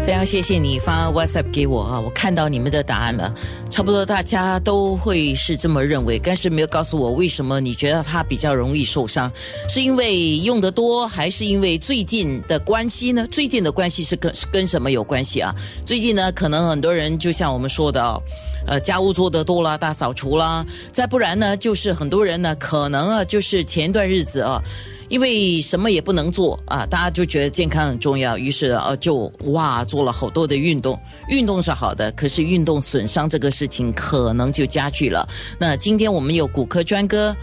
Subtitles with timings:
[0.00, 3.34] 非常谢谢你发 WhatsApp 给我啊，我看到你们的答案了，
[3.70, 9.30] 差不多大家都会是这么认为，但是没有告诉我为什么你觉得他比较容易受伤，
[9.68, 13.26] 是因为用的多，还是因为最近的关系呢？
[13.32, 15.52] 最近的关系是跟跟什么有关系啊？
[15.84, 18.22] 最近呢，可能很多人就像我们说的哦，
[18.66, 24.62] 呃，家务做得多了，大扫除啦，再不然呢，就是很多人呢，可能啊，就是前一段日子啊。
[25.08, 30.98] 因为什么也不能做啊，大家就觉得健康很重要，于是呃就哇做了好多的运动。
[31.28, 35.28] 运动是好的，可是运动损伤这个事情可能就加剧了。
[35.58, 37.34] 那今天我们有骨科专科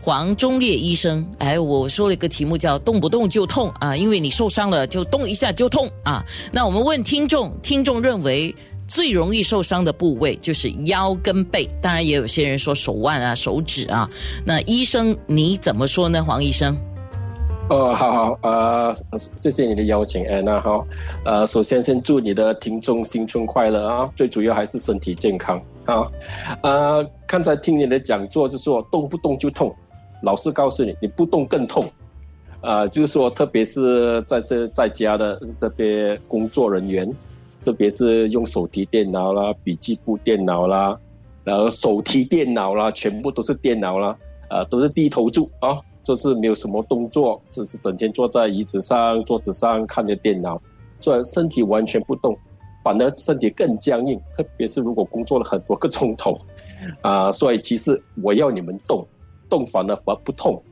[0.00, 6.24] 黄忠烈医生，哎，我说了一个题目叫“动不动就痛”啊，因为你受伤了就动一下就痛啊。
[6.52, 8.54] 那我们问听众，听众认为
[8.86, 14.08] 最容易受伤的部位就是腰跟背，当然也有些人说手腕啊、手指啊。
[14.46, 16.74] 那医生你怎么说呢，黄医生？
[17.70, 18.90] 哦，好好，呃，
[19.36, 20.86] 谢谢你的邀请，安娜，好，
[21.26, 26.10] 呃，首先先祝你的听众新春快乐啊，最主要还是身体健康啊，
[26.62, 29.70] 呃，刚才听你的讲座，就是说动不动就痛，
[30.22, 31.84] 老师告诉你，你不动更痛，
[32.62, 37.14] 啊，就是说，特别是在这在家的这边工作人员，
[37.62, 40.98] 特别是用手提电脑啦、笔记簿电脑啦，
[41.44, 44.16] 然后手提电脑啦，全部都是电脑啦，
[44.48, 45.76] 啊，都是低头族啊。
[46.08, 50.58] 就是没有什么动作，只是整天坐在椅子上、桌子上看着电脑，
[51.00, 52.34] 所以身体完全不动，
[52.82, 54.18] 反而身体更僵硬。
[54.34, 56.40] 特别是如果工作了很多个钟头，
[57.02, 59.06] 啊，所以其实我要你们动，
[59.50, 60.62] 动反而反而不痛。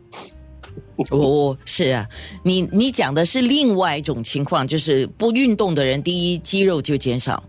[1.13, 2.09] 哦，是啊，
[2.43, 7.45] 你你讲的是另外一种情况，就是不运动的人，第一肌肉就减少。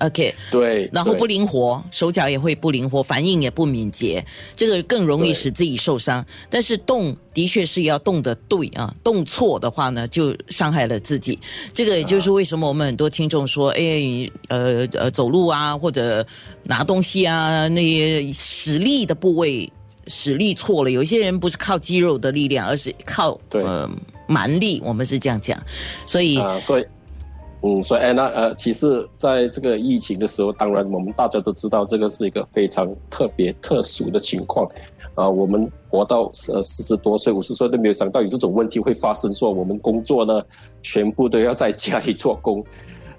[0.00, 6.24] OK，对，然后不灵活，手脚也会不灵活，反应也不敏捷，这个更容易使自己受伤。
[6.50, 11.38] 但是动的确是要动的对啊，动错的话呢，就伤害了自己。
[11.72, 16.26] 这个也就是为什么我们很多听众说，哎，呃呃，走路啊，或者
[16.64, 19.72] 拿东西啊，那些使力的部位
[20.08, 20.90] 使力错了。
[20.90, 23.88] 有些人不是靠肌肉的力量，而是靠呃
[24.26, 24.82] 蛮力。
[24.84, 25.58] 我们是这样讲，
[26.04, 26.84] 所以所以。
[27.66, 34.70] 嗯，所以安娜，呃，其实在这个疫情的时候，当然我们大家都知道，这个是一个非常特别、特殊的情况。
[35.16, 40.40] 啊，我们活到呃四十多岁、五十岁都没有想到有这种问题会发生，说我们工作呢，
[40.80, 42.64] 全部都要在家里做工。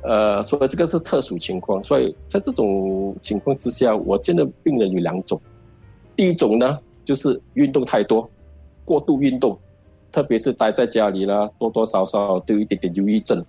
[0.03, 1.83] 呃，所以这个是特殊情况。
[1.83, 5.41] 所以在这种情况之下，我见的病人有两种。
[6.15, 8.29] 第一种呢，就是运动太多，
[8.85, 9.59] 过度运动，
[10.09, 13.43] 特别是待在家里啦，多多少少都有一点点忧郁症。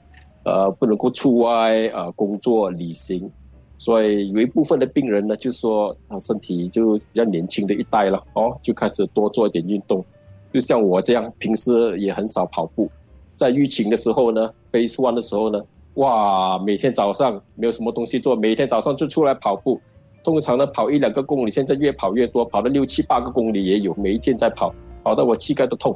[0.49, 3.31] 呃，不能够出外啊，工作、旅行，
[3.77, 10.03] 所以有一部分的病人呢，就说啊，身体就比较年轻的一代了哦，就开始多做一点运动。
[10.51, 12.91] 就像我这样，平时也很少跑步，
[13.37, 15.61] 在疫情的时候呢，Phase One 的时候呢，
[15.95, 19.79] 哇，每天早上没有什么东西做，每天早上就出来跑步，
[20.25, 25.95] 通常呢跑一两个公里，现在越跑越多，跑了六七八个公里也有，每一天在跑，跑到我膝盖都痛。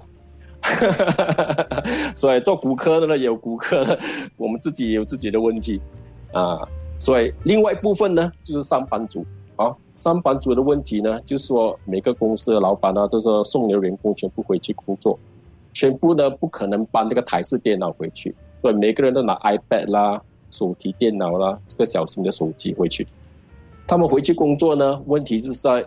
[0.75, 1.83] 哈哈哈
[2.15, 3.99] 所以做骨科的呢有骨科的，
[4.37, 5.81] 我们自己也有自己的问题
[6.33, 6.61] 啊。
[6.99, 9.25] 所以另外一部分呢就是上班族
[9.57, 15.19] 啊，上班族的问题呢，就是说每个公司的老板呢，就是说送你的员工全部回去工作，
[15.73, 23.07] 全部呢不可能搬这个台式电脑回去，所以每个人都拿 iPad 啦、手提电脑啦、这个小型的手机回去。
[23.87, 25.87] 他们回去工作呢，问题是在。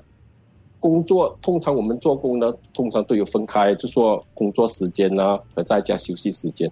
[0.86, 6.72] 工作通常我们做工呢，通常都有分开，就说工作时间呢和在家休息时间。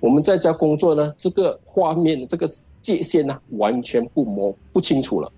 [0.00, 2.48] 我们在家工作呢，这个画面这个
[2.82, 5.30] 界限呢完全不模不清楚了。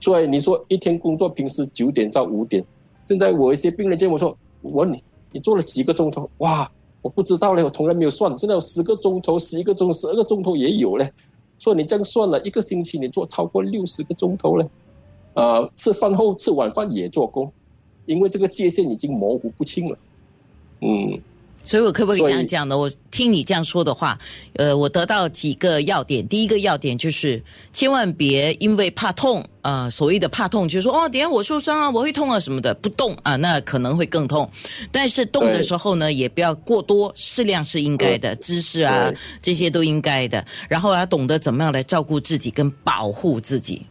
[0.00, 2.64] 所以你说一天工作，平时九点到五点，
[3.06, 6.30] 现在我一些病人见我说，我问你，你做了几个钟头？
[6.38, 11.12] 哇，我不知道嘞，我从来没有算，现在有十个钟头、十一个钟、十二个钟头也有嘞。
[11.58, 14.66] 所以你这样算了一个星期，你做超过六十个钟头嘞。
[15.34, 17.50] 呃，吃饭后吃晚饭也做工，
[18.06, 19.98] 因为这个界限已经模糊不清了。
[20.80, 21.20] 嗯，
[21.62, 22.76] 所以我可不可以这样讲呢？
[22.76, 24.18] 我听你这样说的话，
[24.54, 26.26] 呃，我得到几个要点。
[26.26, 27.42] 第一个要点就是，
[27.72, 34.50] 千万别因为怕痛啊，所谓的怕痛，就是说哦，等下我受伤啊，我会痛啊什么的，不动啊，那可能会更痛。
[34.90, 40.44] 但是动的时候呢，也不要过多，适量是应该的，姿势啊这些都应该的。
[40.68, 43.86] 然后要懂得怎么样来照顾自己跟保护自己。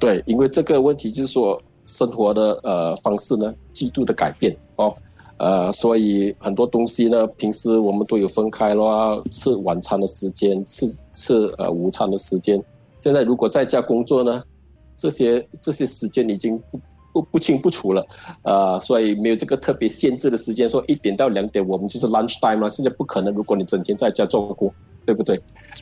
[0.00, 4.96] 对，因为这个问题就是说生活的呃方式呢，极度的改变哦，
[5.36, 12.62] 呃，所以很多东西呢，平时我们都有分开了，吃晚餐的时间，吃吃呃午餐的时间。
[12.98, 14.42] 现在如果在家工作呢，
[14.96, 16.80] 这些这些时间已经不
[17.12, 18.06] 不不清不楚了，
[18.42, 22.70] 呃，所以没有这个特别限制的时间，说一点到两点我们就是 lunch time 了。
[22.70, 24.72] 现在不可能，如果你整天在家做工，
[25.04, 25.38] 对不对？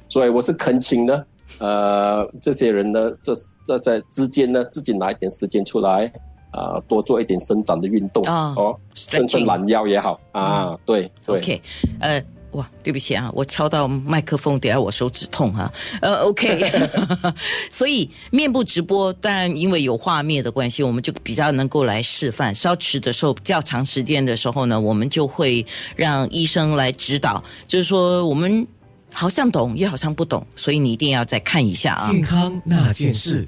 [0.08, 1.24] 所以我是恳请呢，
[1.58, 3.34] 呃，这些人呢，这
[3.64, 6.12] 这在之间呢，自己拿一点时间出来，
[6.52, 11.38] 啊，多做一点伸展的运动啊哦，伸伸懒腰也好啊，对对。
[11.38, 11.62] OK，
[12.00, 12.22] 呃，
[12.52, 15.70] 哇，对不起啊，我敲到麦克风，等下我手指痛啊。
[16.00, 16.58] 呃，OK，
[17.70, 22.54] 所以面部直播，当然因为有画面的关系，我们就比较能够来示范。
[22.54, 28.66] 稍迟的时候，较长时间的时候呢，我们就会让医生来指导，就是说我们
[29.12, 32.12] 好像懂，又好像不懂，所以你一定要再看一下啊。
[32.12, 33.42] 健康那件事。